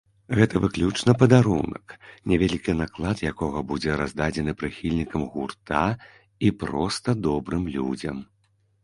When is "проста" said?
6.65-7.17